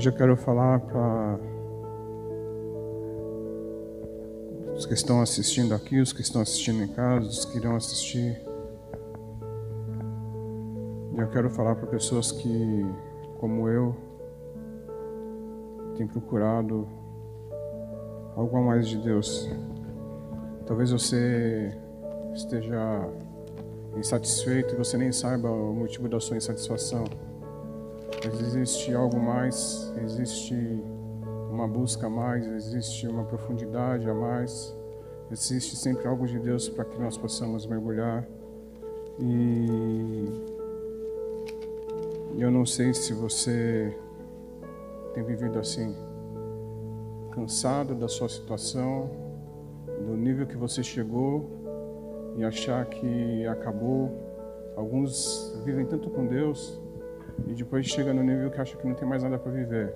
[0.00, 1.38] Hoje eu quero falar para
[4.74, 8.40] os que estão assistindo aqui, os que estão assistindo em casa, os que irão assistir.
[11.18, 12.86] Eu quero falar para pessoas que,
[13.38, 13.94] como eu,
[15.98, 16.88] têm procurado
[18.34, 19.50] algo a mais de Deus.
[20.64, 21.78] Talvez você
[22.32, 23.06] esteja
[23.98, 27.04] insatisfeito e você nem saiba o motivo da sua insatisfação.
[28.24, 30.54] Mas existe algo mais, existe
[31.50, 34.76] uma busca a mais, existe uma profundidade a mais,
[35.30, 38.26] existe sempre algo de Deus para que nós possamos mergulhar.
[39.18, 40.24] E
[42.38, 43.96] eu não sei se você
[45.14, 45.94] tem vivido assim,
[47.32, 49.10] cansado da sua situação,
[50.06, 51.48] do nível que você chegou
[52.36, 54.10] e achar que acabou.
[54.76, 56.80] Alguns vivem tanto com Deus
[57.46, 59.94] e depois chega no nível que acha que não tem mais nada para viver.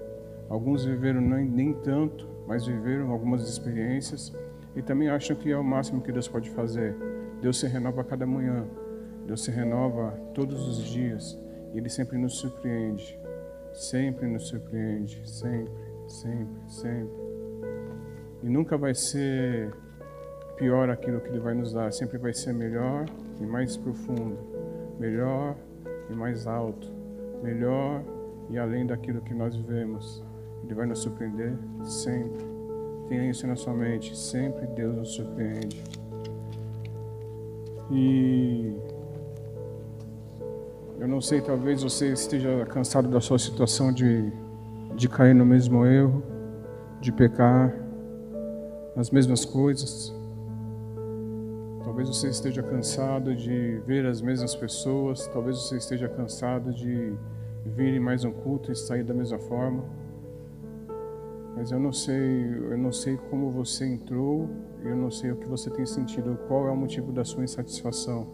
[0.48, 4.34] Alguns viveram nem, nem tanto, mas viveram algumas experiências
[4.76, 6.94] e também acham que é o máximo que Deus pode fazer.
[7.40, 8.66] Deus se renova a cada manhã,
[9.26, 11.38] Deus se renova todos os dias
[11.72, 13.18] e Ele sempre nos surpreende.
[13.72, 15.72] Sempre nos surpreende, sempre,
[16.06, 17.24] sempre, sempre.
[18.40, 19.74] E nunca vai ser
[20.56, 23.06] pior aquilo que Ele vai nos dar, sempre vai ser melhor
[23.40, 24.38] e mais profundo,
[25.00, 25.56] melhor
[26.08, 26.93] e mais alto,
[27.44, 28.02] melhor
[28.48, 30.22] e além daquilo que nós vivemos.
[30.64, 32.44] Ele vai nos surpreender sempre.
[33.08, 35.84] Tenha isso na sua mente, sempre Deus nos surpreende.
[37.90, 38.74] E
[40.98, 44.32] eu não sei, talvez você esteja cansado da sua situação de,
[44.96, 46.22] de cair no mesmo erro,
[46.98, 47.74] de pecar
[48.96, 50.14] nas mesmas coisas.
[51.84, 57.12] Talvez você esteja cansado de ver as mesmas pessoas, talvez você esteja cansado de
[57.64, 59.84] vir em mais um culto e sair da mesma forma.
[61.56, 64.48] Mas eu não sei, eu não sei como você entrou,
[64.82, 68.26] eu não sei o que você tem sentido, qual é o motivo da sua insatisfação.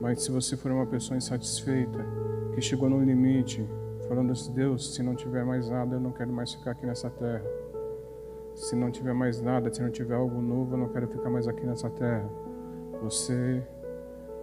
[0.00, 2.04] Mas se você for uma pessoa insatisfeita,
[2.54, 3.66] que chegou no limite,
[4.08, 7.08] falando assim, Deus, se não tiver mais nada, eu não quero mais ficar aqui nessa
[7.10, 7.44] terra.
[8.54, 11.46] Se não tiver mais nada, se não tiver algo novo, eu não quero ficar mais
[11.46, 12.28] aqui nessa terra.
[13.02, 13.62] Você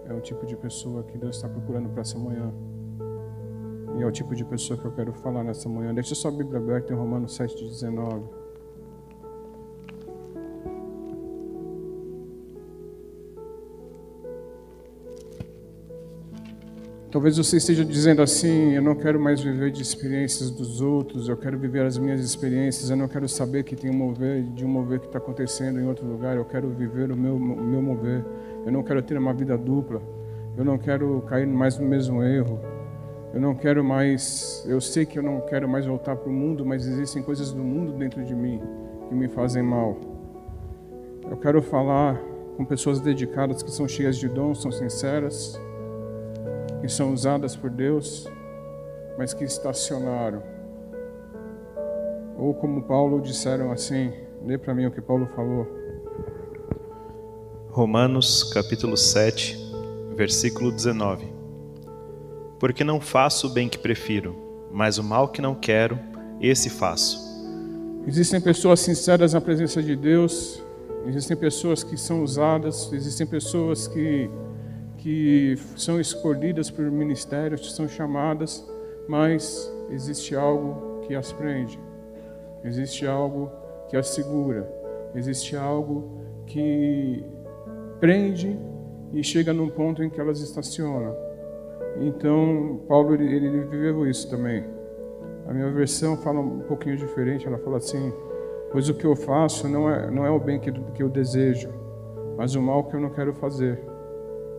[0.05, 2.53] é o tipo de pessoa que Deus está procurando para essa manhã.
[3.97, 5.93] E é o tipo de pessoa que eu quero falar nessa manhã.
[5.93, 8.43] Deixa sua Bíblia aberta em Romanos 7, 19.
[17.13, 21.37] Talvez você esteja dizendo assim: eu não quero mais viver de experiências dos outros, eu
[21.37, 24.67] quero viver as minhas experiências, eu não quero saber que tem um mover, de um
[24.67, 28.25] mover que está acontecendo em outro lugar, eu quero viver o meu, o meu mover,
[28.65, 30.01] eu não quero ter uma vida dupla,
[30.57, 32.59] eu não quero cair mais no mesmo erro,
[33.33, 36.63] eu não quero mais, eu sei que eu não quero mais voltar para o mundo,
[36.63, 38.61] mas existem coisas do mundo dentro de mim
[39.09, 39.97] que me fazem mal.
[41.27, 42.21] Eu quero falar
[42.55, 45.59] com pessoas dedicadas que são cheias de dons, são sinceras
[46.79, 48.29] que são usadas por Deus,
[49.17, 50.43] mas que estacionaram.
[52.37, 54.13] Ou como Paulo disseram assim,
[54.45, 55.65] lê para mim o que Paulo falou.
[57.71, 59.57] Romanos capítulo 7,
[60.15, 61.32] versículo 19.
[62.63, 65.99] Porque não faço o bem que prefiro, mas o mal que não quero,
[66.39, 67.19] esse faço.
[68.07, 70.63] Existem pessoas sinceras na presença de Deus,
[71.05, 74.29] existem pessoas que são usadas, existem pessoas que
[74.99, 78.65] que são escolhidas por ministérios, são chamadas,
[79.09, 81.77] mas existe algo que as prende,
[82.63, 83.51] existe algo
[83.89, 84.65] que as segura,
[85.13, 87.25] existe algo que
[87.99, 88.57] prende
[89.11, 91.22] e chega num ponto em que elas estacionam.
[91.99, 94.63] Então, Paulo ele, ele viveu isso também.
[95.47, 98.11] A minha versão fala um pouquinho diferente, ela fala assim:
[98.71, 101.69] Pois o que eu faço não é, não é o bem que, que eu desejo,
[102.37, 103.79] mas o mal que eu não quero fazer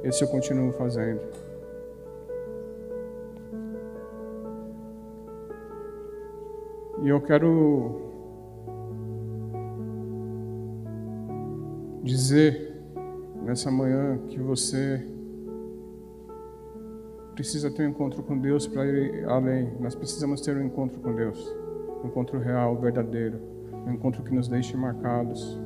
[0.05, 1.20] esse eu continuo fazendo.
[7.03, 8.00] E eu quero
[12.03, 12.75] dizer
[13.43, 15.13] nessa manhã que você
[17.34, 19.72] precisa ter um encontro com Deus para ir além.
[19.81, 21.54] Nós precisamos ter um encontro com Deus,
[22.02, 23.40] um encontro real, verdadeiro,
[23.86, 25.60] um encontro que nos deixe marcados,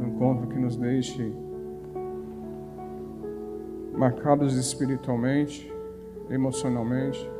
[0.00, 1.32] um encontro que nos deixe
[3.92, 5.70] marcados espiritualmente,
[6.30, 7.30] emocionalmente,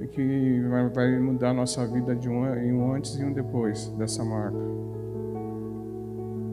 [0.00, 0.62] e que
[0.94, 4.58] vai mudar a nossa vida de um, um antes e um depois dessa marca.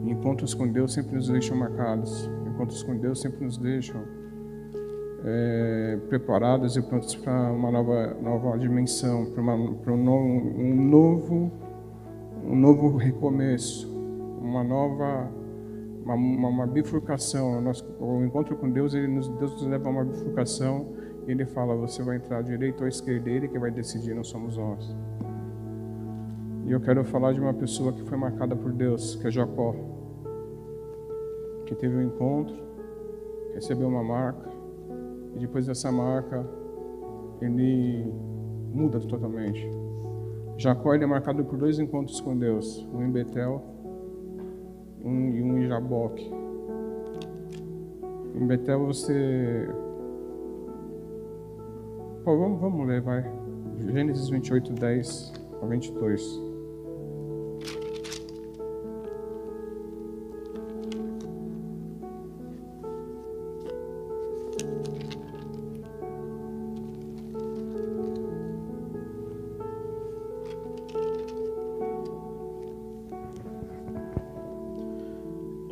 [0.04, 2.30] Encontros com Deus sempre nos deixam marcados.
[2.46, 4.15] Encontros com Deus sempre nos deixam
[5.26, 11.52] é, preparados e prontos para uma nova, nova dimensão, para, um, novo, um, novo,
[12.44, 13.92] um novo recomeço,
[14.40, 15.28] uma nova
[16.04, 17.60] uma, uma, uma bifurcação.
[17.60, 20.86] Nosso, o encontro com Deus, ele nos, Deus nos leva a uma bifurcação
[21.26, 24.14] e Ele fala: você vai entrar à direita ou à esquerda, Ele que vai decidir,
[24.14, 24.96] não somos nós.
[26.64, 29.74] E eu quero falar de uma pessoa que foi marcada por Deus, que é Jacó,
[31.66, 32.56] que teve um encontro,
[33.54, 34.48] recebeu uma marca,
[35.36, 36.44] e depois dessa marca,
[37.42, 38.10] ele
[38.72, 39.68] muda totalmente.
[40.56, 43.62] Jacó ele é marcado por dois encontros com Deus, um em Betel
[45.04, 46.32] um, e um em Jaboque.
[48.34, 49.68] Em Betel você.
[52.24, 53.24] Pô, vamos, vamos ler, vai.
[53.92, 55.32] Gênesis 28, 10
[55.62, 56.45] a 22.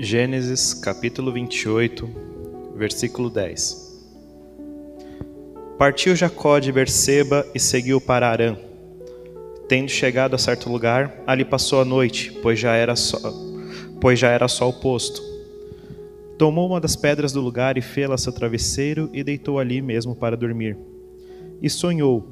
[0.05, 2.07] Gênesis capítulo 28,
[2.77, 4.05] versículo 10.
[5.79, 8.55] Partiu Jacó de Berseba e seguiu para Arã.
[9.67, 13.19] Tendo chegado a certo lugar, ali passou a noite, pois já era só,
[13.99, 15.23] pois já era sol posto.
[16.37, 20.37] Tomou uma das pedras do lugar e fê-la seu travesseiro e deitou ali mesmo para
[20.37, 20.77] dormir.
[21.63, 22.29] E sonhou: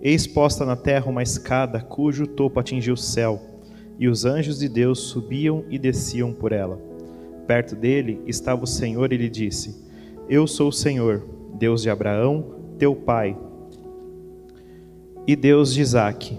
[0.00, 3.42] eis posta na terra uma escada cujo topo atingia o céu,
[3.98, 6.86] e os anjos de Deus subiam e desciam por ela
[7.48, 9.74] perto dele estava o Senhor e lhe disse:
[10.28, 13.36] Eu sou o Senhor, Deus de Abraão, teu pai,
[15.26, 16.38] e Deus de Isaque.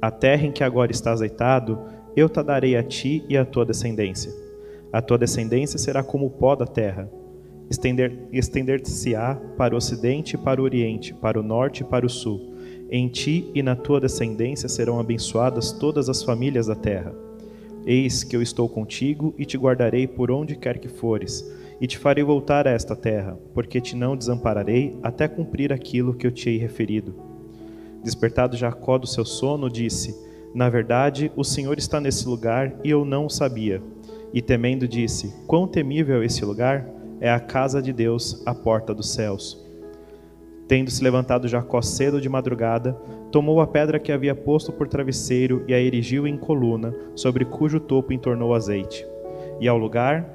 [0.00, 1.78] A terra em que agora estás deitado,
[2.16, 4.32] eu te darei a ti e à tua descendência.
[4.90, 7.10] A tua descendência será como o pó da terra.
[8.32, 12.54] Estender-se-á para o ocidente e para o oriente, para o norte e para o sul.
[12.90, 17.27] Em ti e na tua descendência serão abençoadas todas as famílias da terra.
[17.90, 21.50] Eis que eu estou contigo e te guardarei por onde quer que fores,
[21.80, 26.26] e te farei voltar a esta terra, porque te não desampararei até cumprir aquilo que
[26.26, 27.14] eu te hei referido.
[28.04, 30.14] Despertado Jacó do seu sono, disse:
[30.54, 33.82] Na verdade, o Senhor está nesse lugar e eu não o sabia.
[34.34, 36.86] E temendo, disse: Quão temível é esse lugar?
[37.22, 39.66] É a casa de Deus, a porta dos céus.
[40.68, 42.92] Tendo se levantado Jacó cedo de madrugada,
[43.32, 47.80] tomou a pedra que havia posto por travesseiro e a erigiu em coluna, sobre cujo
[47.80, 49.06] topo entornou azeite.
[49.58, 50.28] E ao lugar,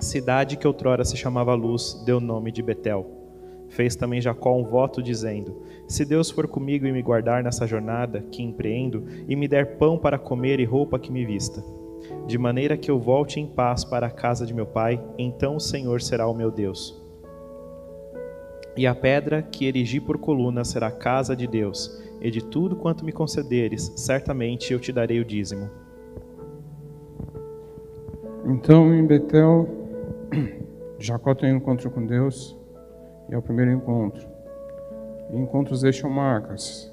[0.00, 3.06] cidade que outrora se chamava Luz, deu nome de Betel.
[3.68, 8.24] Fez também Jacó um voto, dizendo: Se Deus for comigo e me guardar nessa jornada
[8.32, 11.62] que empreendo, e me der pão para comer e roupa que me vista,
[12.26, 15.60] de maneira que eu volte em paz para a casa de meu pai, então o
[15.60, 17.01] Senhor será o meu Deus
[18.76, 22.76] e a pedra que erigi por coluna será a casa de Deus, e de tudo
[22.76, 25.68] quanto me concederes, certamente eu te darei o dízimo.
[28.44, 29.68] Então, em Betel,
[30.98, 32.56] Jacó tem um encontro com Deus,
[33.28, 34.26] e é o primeiro encontro.
[35.30, 36.92] E encontros deixam marcas.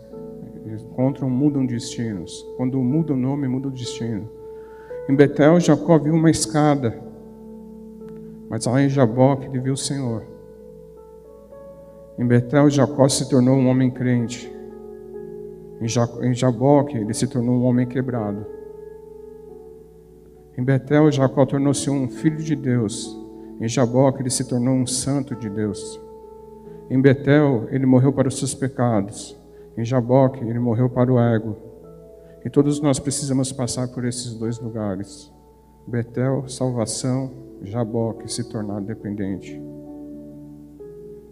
[0.66, 2.46] Encontros mudam destinos.
[2.58, 4.30] Quando muda o nome, muda o destino.
[5.10, 7.02] Em Betel, Jacó viu uma escada,
[8.50, 10.39] mas lá em Jaboque ele viu o Senhor.
[12.20, 14.54] Em Betel, Jacó se tornou um homem crente.
[15.80, 18.46] Em Jaboque, ele se tornou um homem quebrado.
[20.58, 23.18] Em Betel, Jacó tornou-se um filho de Deus.
[23.62, 25.98] Em Jaboque, ele se tornou um santo de Deus.
[26.90, 29.40] Em Betel, ele morreu para os seus pecados.
[29.78, 31.56] Em Jaboque, ele morreu para o ego.
[32.44, 35.32] E todos nós precisamos passar por esses dois lugares.
[35.88, 37.32] Betel, salvação,
[37.64, 39.79] Jaboque, se tornar dependente.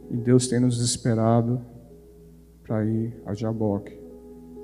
[0.10, 1.62] E Deus tem nos esperado
[2.64, 3.98] para ir a Jaboque.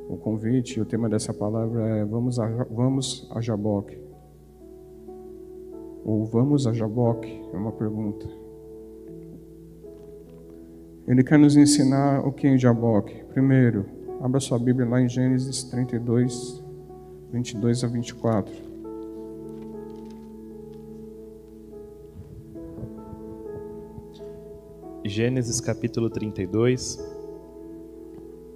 [0.10, 3.98] O convite, o tema dessa palavra é vamos a, vamos a Jaboque.
[6.06, 7.42] Ou vamos a Jaboque?
[7.54, 8.28] É uma pergunta.
[11.08, 13.24] Ele quer nos ensinar o que é Jaboque.
[13.26, 13.86] Primeiro,
[14.22, 16.64] abra sua Bíblia lá em Gênesis 32,
[17.32, 18.73] 22 a 24.
[25.06, 26.98] Gênesis capítulo 32,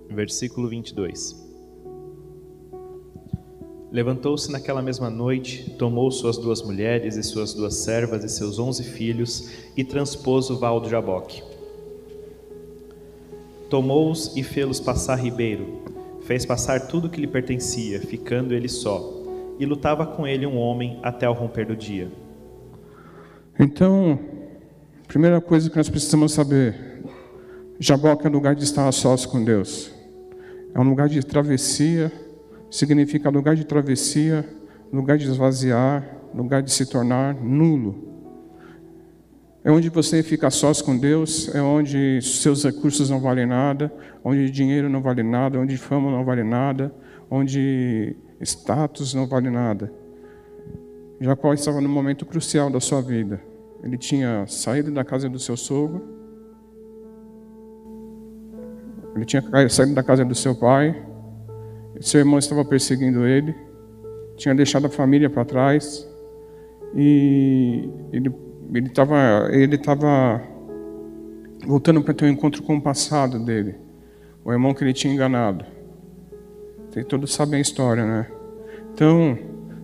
[0.09, 1.45] versículo 22.
[3.91, 8.81] Levantou-se naquela mesma noite, tomou suas duas mulheres e suas duas servas e seus onze
[8.81, 11.43] filhos e transpôs o val do Jaboque.
[13.69, 15.81] Tomou-os e fê-los passar ribeiro,
[16.21, 19.03] fez passar tudo que lhe pertencia, ficando ele só,
[19.59, 22.09] e lutava com ele um homem até ao romper do dia.
[23.59, 24.36] Então,
[25.07, 26.75] Primeira coisa que nós precisamos saber:
[27.79, 29.89] Jaboque é lugar de estar a sós com Deus.
[30.75, 32.11] É um lugar de travessia,
[32.69, 34.45] significa lugar de travessia,
[34.91, 38.05] lugar de esvaziar, lugar de se tornar nulo.
[39.63, 43.91] É onde você fica sós com Deus, é onde seus recursos não valem nada,
[44.23, 46.93] onde dinheiro não vale nada, onde fama não vale nada,
[47.31, 49.91] onde status não vale nada.
[51.19, 53.41] Jacó estava num momento crucial da sua vida.
[53.83, 56.01] Ele tinha saído da casa do seu sogro,
[59.15, 61.03] ele tinha saído da casa do seu pai,
[61.99, 63.55] seu irmão estava perseguindo ele,
[64.35, 66.07] tinha deixado a família para trás.
[66.95, 68.31] E ele
[68.87, 70.41] estava ele tava
[71.65, 73.75] voltando para ter um encontro com o passado dele,
[74.45, 75.65] o irmão que ele tinha enganado.
[77.07, 78.27] Todos sabem a história, né?
[78.93, 79.37] Então,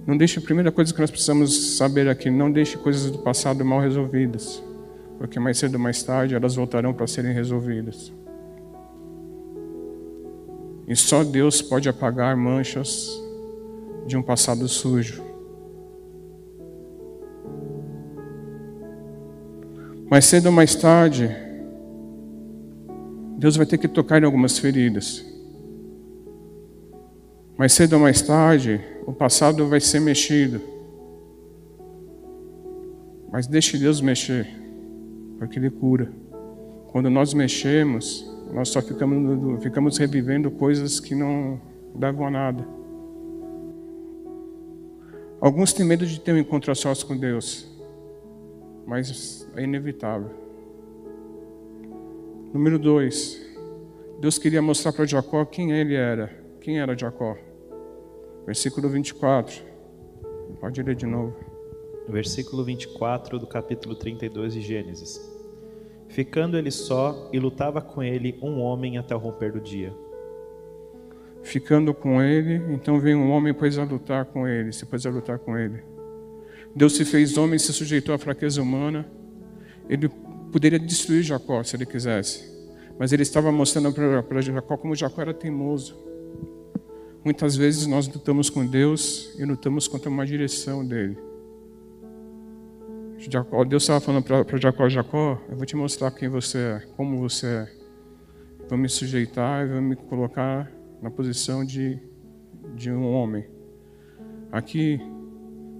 [0.05, 3.63] não deixe a primeira coisa que nós precisamos saber aqui, não deixe coisas do passado
[3.63, 4.62] mal resolvidas,
[5.17, 8.12] porque mais cedo ou mais tarde elas voltarão para serem resolvidas.
[10.88, 13.10] E só Deus pode apagar manchas
[14.05, 15.24] de um passado sujo.
[20.10, 21.33] Mais cedo ou mais tarde,
[23.38, 25.25] Deus vai ter que tocar em algumas feridas.
[27.57, 30.60] Mais cedo ou mais tarde, o passado vai ser mexido.
[33.31, 34.48] Mas deixe Deus mexer,
[35.38, 36.12] porque Ele cura.
[36.91, 41.60] Quando nós mexemos, nós só ficamos, ficamos revivendo coisas que não
[41.95, 42.67] davam a nada.
[45.39, 47.69] Alguns têm medo de ter um encontro a sós com Deus,
[48.86, 50.29] mas é inevitável.
[52.53, 53.41] Número dois,
[54.22, 56.42] Deus queria mostrar para Jacó quem ele era.
[56.63, 57.38] Quem era Jacó?
[58.46, 59.62] Versículo 24.
[60.62, 61.36] Pode ler de novo.
[62.08, 65.20] Versículo 24 do capítulo 32 de Gênesis.
[66.08, 69.93] Ficando ele só, e lutava com ele um homem até o romper do dia.
[71.41, 75.10] Ficando com ele, então veio um homem pôs a lutar com ele, se pôs a
[75.10, 75.84] lutar com ele.
[76.74, 79.05] Deus se fez homem, se sujeitou à fraqueza humana.
[79.89, 80.08] Ele
[80.50, 82.50] poderia destruir Jacó se ele quisesse,
[82.98, 86.12] mas ele estava mostrando para Jacó como Jacó era teimoso.
[87.24, 91.18] Muitas vezes nós lutamos com Deus e lutamos contra uma direção dele.
[93.70, 97.48] Deus estava falando para Jacó, Jacó, eu vou te mostrar quem você é, como você
[97.48, 97.74] é.
[98.68, 100.70] Vou me sujeitar e vou me colocar
[101.01, 101.98] na posição de,
[102.75, 103.46] de um homem.
[104.51, 105.00] Aqui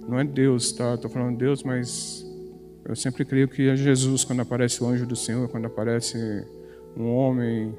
[0.08, 0.94] não é Deus, tá?
[0.94, 2.24] Estou falando Deus, mas
[2.86, 6.16] eu sempre creio que é Jesus quando aparece o anjo do Senhor, quando aparece
[6.96, 7.74] um homem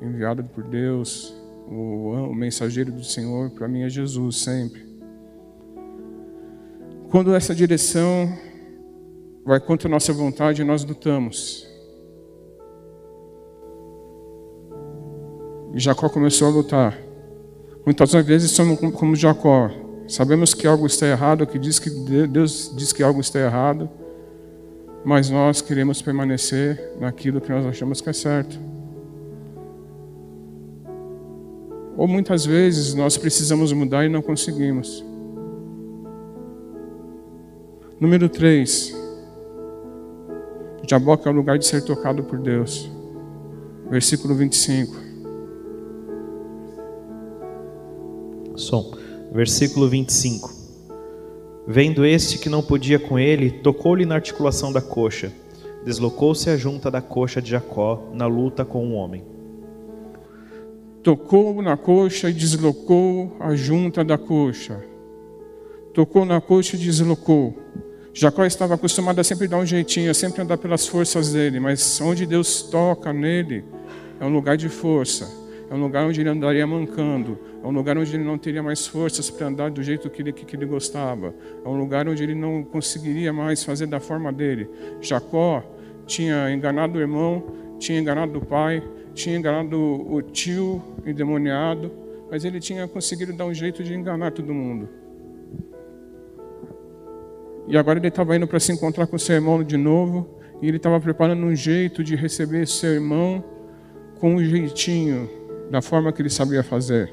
[0.00, 1.34] enviado por Deus,
[1.66, 4.84] o, o mensageiro do Senhor, para mim é Jesus sempre.
[7.10, 8.32] Quando essa direção
[9.44, 11.66] vai contra a nossa vontade, nós lutamos.
[15.74, 16.98] Jacó começou a lutar.
[17.84, 19.70] Muitas vezes somos como Jacó.
[20.08, 21.90] Sabemos que algo está errado, que diz que
[22.26, 23.88] Deus diz que algo está errado,
[25.04, 28.58] mas nós queremos permanecer naquilo que nós achamos que é certo.
[31.96, 35.04] Ou muitas vezes nós precisamos mudar e não conseguimos.
[38.00, 38.94] Número 3.
[40.88, 42.90] Jaboque é o lugar de ser tocado por Deus.
[43.88, 44.94] Versículo 25.
[48.56, 48.92] Som.
[49.32, 50.52] Versículo 25.
[51.66, 55.32] Vendo este que não podia com ele, tocou-lhe na articulação da coxa.
[55.84, 59.33] Deslocou-se a junta da coxa de Jacó na luta com um homem.
[61.04, 64.82] Tocou na coxa e deslocou a junta da coxa.
[65.92, 67.54] Tocou na coxa e deslocou.
[68.14, 72.00] Jacó estava acostumado a sempre dar um jeitinho, a sempre andar pelas forças dele, mas
[72.00, 73.62] onde Deus toca nele
[74.18, 75.30] é um lugar de força,
[75.70, 78.86] é um lugar onde ele andaria mancando, é um lugar onde ele não teria mais
[78.86, 82.34] forças para andar do jeito que ele, que ele gostava, é um lugar onde ele
[82.34, 84.70] não conseguiria mais fazer da forma dele.
[85.02, 85.62] Jacó
[86.06, 87.44] tinha enganado o irmão,
[87.78, 88.82] tinha enganado o pai,
[89.14, 91.90] tinha enganado o tio endemoniado,
[92.30, 94.88] mas ele tinha conseguido dar um jeito de enganar todo mundo.
[97.66, 100.28] E agora ele estava indo para se encontrar com seu irmão de novo.
[100.60, 103.42] E ele estava preparando um jeito de receber seu irmão
[104.18, 105.28] com um jeitinho,
[105.70, 107.12] da forma que ele sabia fazer.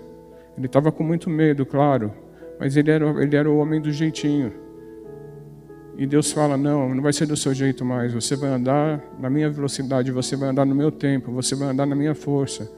[0.58, 2.14] Ele estava com muito medo, claro,
[2.60, 4.54] mas ele era, ele era o homem do jeitinho.
[5.98, 8.14] E Deus fala: Não, não vai ser do seu jeito mais.
[8.14, 11.86] Você vai andar na minha velocidade, você vai andar no meu tempo, você vai andar
[11.86, 12.72] na minha força,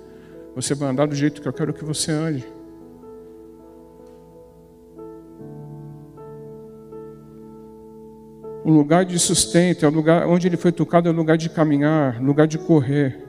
[0.55, 2.45] você vai andar do jeito que eu quero que você ande.
[8.63, 11.49] O lugar de sustento, é o lugar onde ele foi tocado, é o lugar de
[11.49, 13.21] caminhar, lugar de correr.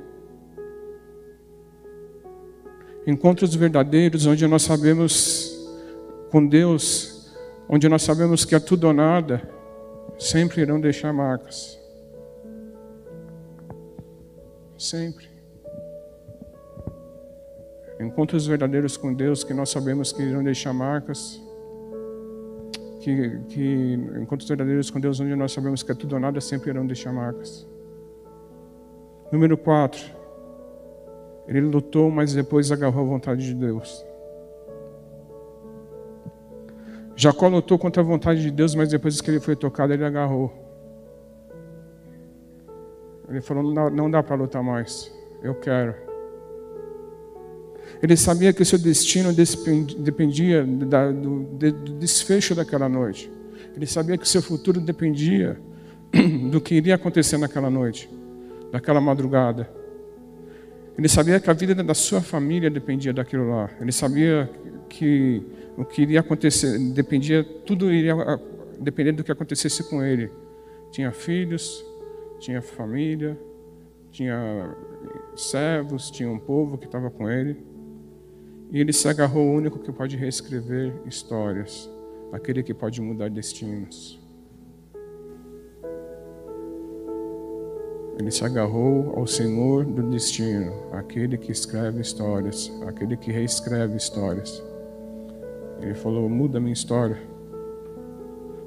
[3.05, 5.53] Encontros verdadeiros onde nós sabemos
[6.31, 7.35] com Deus,
[7.69, 9.43] onde nós sabemos que é tudo ou nada,
[10.18, 11.78] sempre irão deixar marcas.
[14.78, 15.28] Sempre.
[18.00, 21.40] Encontros verdadeiros com Deus que nós sabemos que irão deixar marcas.
[23.00, 26.71] Que, que encontros verdadeiros com Deus onde nós sabemos que é tudo ou nada sempre
[26.71, 27.66] irão deixar marcas.
[29.30, 30.00] Número 4.
[31.47, 34.04] Ele lutou, mas depois agarrou a vontade de Deus.
[37.25, 40.52] Jacó lutou contra a vontade de Deus, mas depois que ele foi tocado, ele agarrou.
[43.26, 45.11] Ele falou: não dá para lutar mais,
[45.43, 45.95] eu quero.
[48.02, 51.45] Ele sabia que o seu destino dependia do,
[51.99, 53.33] desfecho daquela noite.
[53.75, 55.59] Ele sabia que o seu futuro dependia
[56.50, 58.11] do que iria acontecer naquela noite,
[58.71, 59.71] daquela madrugada.
[60.96, 63.68] Ele sabia que a vida da sua família dependia daquilo lá.
[63.80, 64.48] Ele sabia
[64.88, 65.42] que
[65.76, 68.14] o que iria acontecer dependia, tudo iria
[68.80, 70.30] depender do que acontecesse com ele.
[70.92, 71.84] Tinha filhos,
[72.38, 73.36] tinha família,
[74.12, 74.72] tinha
[75.34, 77.56] servos, tinha um povo que estava com ele.
[78.70, 81.90] E ele se agarrou ao único que pode reescrever histórias,
[82.32, 84.24] aquele que pode mudar destinos.
[88.18, 94.62] Ele se agarrou ao Senhor do destino, aquele que escreve histórias, aquele que reescreve histórias.
[95.80, 97.18] Ele falou: muda minha história.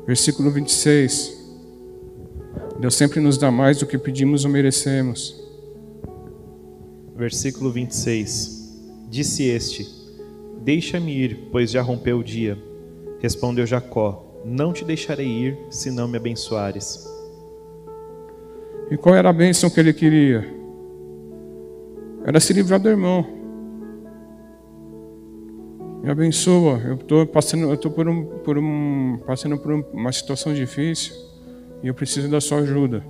[0.06, 1.38] Versículo 26.
[2.80, 5.44] Deus sempre nos dá mais do que pedimos ou merecemos.
[7.16, 8.80] Versículo 26.
[9.10, 9.88] Disse este:
[10.62, 12.58] Deixa-me ir, pois já rompeu o dia.
[13.20, 17.17] Respondeu Jacó: Não te deixarei ir, se não me abençoares.
[18.90, 20.46] E qual era a bênção que ele queria?
[22.26, 23.26] Era se livrar do irmão.
[26.02, 26.80] Me abençoa.
[26.86, 31.14] Eu estou passando, eu tô por um, por um, passando por uma situação difícil
[31.84, 33.04] e eu preciso da sua ajuda.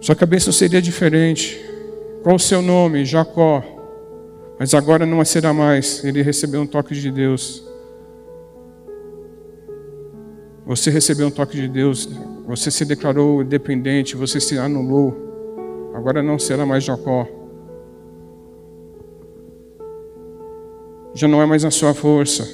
[0.00, 1.64] Só que a bênção seria diferente.
[2.22, 3.04] Qual o seu nome?
[3.04, 3.62] Jacó.
[4.58, 6.04] Mas agora não será mais.
[6.04, 7.64] Ele recebeu um toque de Deus.
[10.66, 12.08] Você recebeu um toque de Deus.
[12.48, 14.16] Você se declarou dependente.
[14.16, 15.14] Você se anulou.
[15.94, 17.28] Agora não será mais Jacó.
[21.12, 22.48] Já não é mais a sua força.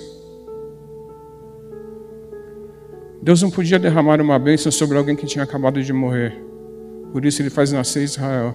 [3.23, 6.43] Deus não podia derramar uma bênção sobre alguém que tinha acabado de morrer.
[7.13, 8.55] Por isso ele faz nascer Israel.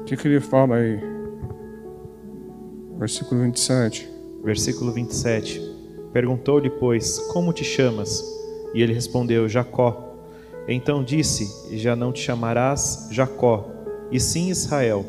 [0.00, 1.00] O que, que ele fala aí?
[2.98, 4.11] Versículo 27.
[4.44, 5.60] Versículo 27.
[6.12, 8.22] Perguntou-lhe, pois, como te chamas?
[8.74, 10.12] E ele respondeu, Jacó.
[10.68, 13.68] Então disse: Já não te chamarás Jacó,
[14.10, 15.04] e sim Israel,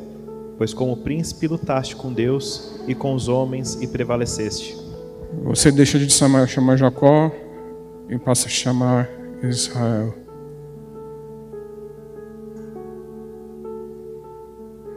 [0.57, 4.77] pois como príncipe lutaste com Deus e com os homens e prevaleceste.
[5.43, 7.31] Você deixa de chamar, chamar Jacó
[8.09, 9.09] e passa a chamar
[9.41, 10.13] Israel.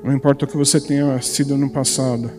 [0.05, 2.31] Não importa o que você tenha sido no passado,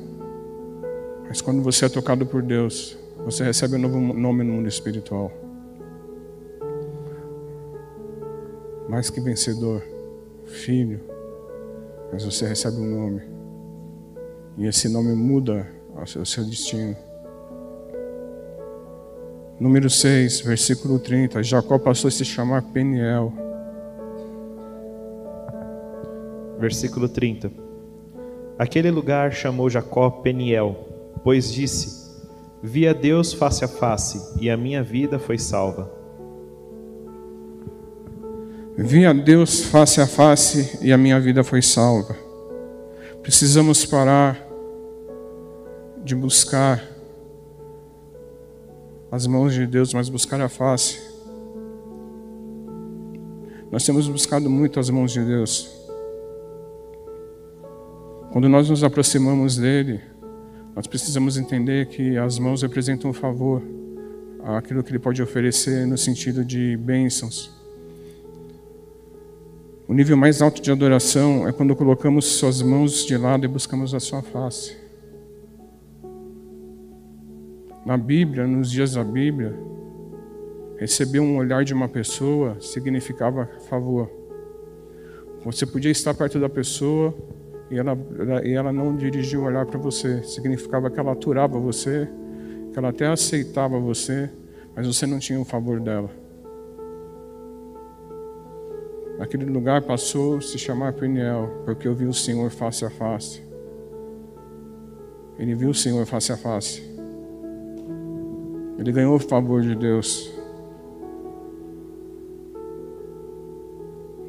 [1.28, 5.32] mas quando você é tocado por Deus, você recebe um novo nome no mundo espiritual.
[8.88, 9.84] Mais que vencedor,
[10.46, 11.02] filho,
[12.12, 13.22] mas você recebe um nome.
[14.58, 16.96] E esse nome muda o seu destino.
[19.60, 21.44] Número 6, versículo 30.
[21.44, 23.34] Jacó passou a se chamar Peniel.
[26.60, 27.52] Versículo 30.
[28.58, 30.87] Aquele lugar chamou Jacó Peniel,
[31.24, 32.12] pois disse:
[32.62, 35.98] Vi a Deus face a face, e a minha vida foi salva.
[38.80, 42.16] Vi a Deus face a face e a minha vida foi salva.
[43.24, 44.48] Precisamos parar
[46.04, 46.88] de buscar
[49.12, 51.02] as mãos de Deus, mas buscar a face.
[53.72, 55.76] Nós temos buscado muito as mãos de Deus.
[58.32, 60.02] Quando nós nos aproximamos dele,
[60.78, 63.62] nós precisamos entender que as mãos representam favor,
[64.58, 67.58] aquilo que ele pode oferecer no sentido de bênçãos
[69.88, 73.94] o nível mais alto de adoração é quando colocamos suas mãos de lado e buscamos
[73.94, 74.76] a sua face.
[77.86, 79.58] Na Bíblia, nos dias da Bíblia,
[80.78, 84.12] receber um olhar de uma pessoa significava favor.
[85.46, 87.16] Você podia estar perto da pessoa
[87.70, 87.98] e ela,
[88.44, 90.24] e ela não dirigia o olhar para você.
[90.24, 92.08] Significava que ela aturava você,
[92.72, 94.30] que ela até aceitava você,
[94.76, 96.10] mas você não tinha o favor dela.
[99.20, 103.42] Aquele lugar passou a se chamar Peniel, porque eu vi o Senhor face a face.
[105.38, 106.84] Ele viu o Senhor face a face.
[108.78, 110.32] Ele ganhou o favor de Deus.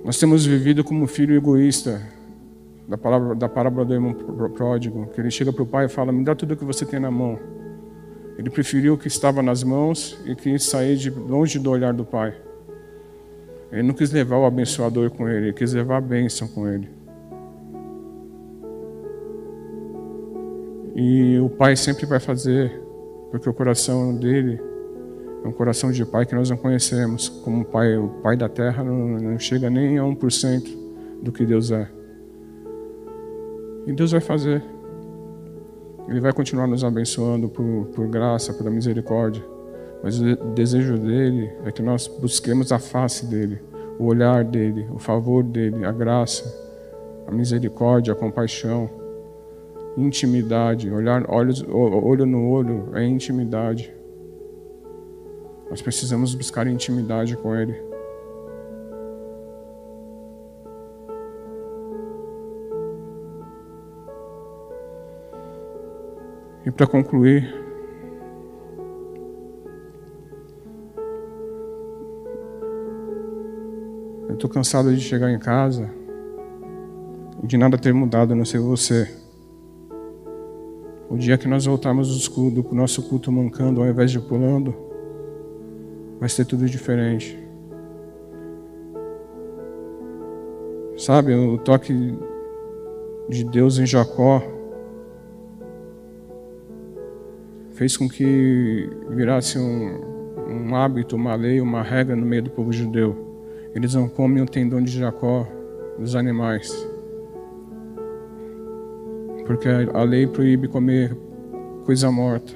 [0.02, 2.17] Nós temos vivido como filho egoísta
[2.88, 6.10] da, palavra, da parábola do irmão pródigo, que ele chega para o pai e fala:
[6.10, 7.38] Me dá tudo o que você tem na mão.
[8.38, 12.04] Ele preferiu o que estava nas mãos e quis sair de longe do olhar do
[12.04, 12.34] pai.
[13.70, 16.88] Ele não quis levar o abençoador com ele, ele quis levar a bênção com ele.
[20.94, 22.80] E o pai sempre vai fazer,
[23.30, 24.60] porque o coração dele
[25.44, 27.28] é um coração de pai que nós não conhecemos.
[27.28, 30.76] Como pai, o pai da terra não, não chega nem a 1%
[31.22, 31.97] do que Deus é.
[33.88, 34.62] E Deus vai fazer.
[36.06, 39.42] Ele vai continuar nos abençoando por, por graça, por misericórdia.
[40.02, 43.58] Mas o desejo dele é que nós busquemos a face dele,
[43.98, 46.44] o olhar dele, o favor dele, a graça,
[47.26, 48.90] a misericórdia, a compaixão,
[49.96, 50.90] intimidade.
[50.90, 53.90] Olhar olhos, olho no olho é intimidade.
[55.70, 57.87] Nós precisamos buscar intimidade com ele.
[66.68, 67.50] E para concluir,
[74.28, 75.90] eu estou cansado de chegar em casa
[77.42, 79.10] e de nada ter mudado, a não ser você.
[81.08, 84.74] O dia que nós voltarmos do nosso culto mancando ao invés de pulando,
[86.20, 87.38] vai ser tudo diferente.
[90.98, 92.14] Sabe, o toque
[93.26, 94.57] de Deus em Jacó
[97.78, 100.00] fez com que virasse um,
[100.48, 103.16] um hábito, uma lei, uma regra no meio do povo judeu.
[103.72, 105.46] Eles não comem o tendão de Jacó
[105.96, 106.72] dos animais.
[109.46, 111.16] Porque a lei proíbe comer
[111.84, 112.52] coisa morta.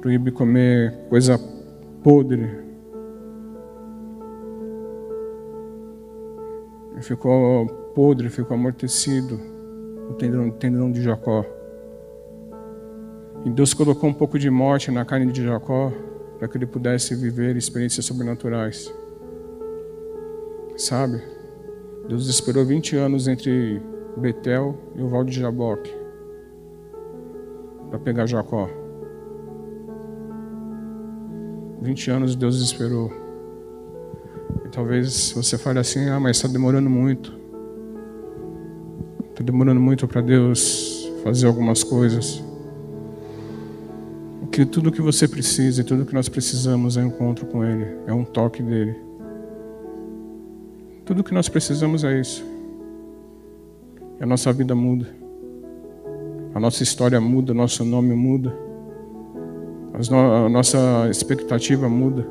[0.00, 1.38] Proíbe comer coisa
[2.02, 2.48] podre.
[7.02, 9.38] Ficou podre, ficou amortecido
[10.08, 11.59] o tendão, tendão de Jacó.
[13.44, 15.90] E Deus colocou um pouco de morte na carne de Jacó
[16.38, 18.92] para que ele pudesse viver experiências sobrenaturais.
[20.76, 21.22] Sabe?
[22.06, 23.80] Deus esperou 20 anos entre
[24.16, 25.94] Betel e o Val de Jaboque
[27.88, 28.68] para pegar Jacó.
[31.80, 33.10] 20 anos Deus esperou.
[34.66, 37.38] E talvez você fale assim: ah, mas está demorando muito.
[39.30, 42.49] Está demorando muito para Deus fazer algumas coisas
[44.50, 47.86] que tudo que você precisa e tudo que nós precisamos é um encontro com Ele,
[48.06, 48.96] é um toque dele.
[51.04, 52.44] Tudo que nós precisamos é isso.
[54.18, 55.06] E a nossa vida muda.
[56.54, 58.52] A nossa história muda, nosso nome muda.
[59.94, 62.26] a nossa expectativa muda.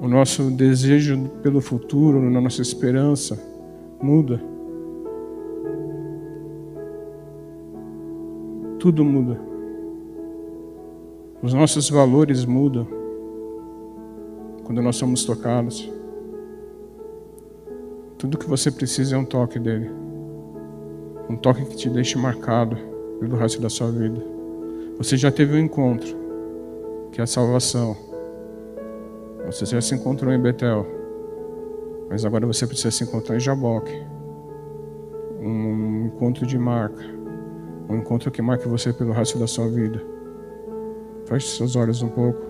[0.00, 3.40] O nosso desejo pelo futuro, a nossa esperança
[4.00, 4.40] muda.
[8.78, 9.47] Tudo muda.
[11.40, 12.84] Os nossos valores mudam
[14.64, 15.88] quando nós somos tocados.
[18.18, 19.88] Tudo que você precisa é um toque dele.
[21.30, 22.76] Um toque que te deixe marcado
[23.20, 24.20] pelo resto da sua vida.
[24.98, 26.08] Você já teve um encontro,
[27.12, 27.96] que é a salvação.
[29.46, 30.84] Você já se encontrou em Betel.
[32.10, 33.94] Mas agora você precisa se encontrar em Jaboque.
[35.40, 37.04] Um encontro de marca.
[37.88, 40.17] Um encontro que marque você pelo resto da sua vida.
[41.28, 42.47] Feche seus olhos um pouco.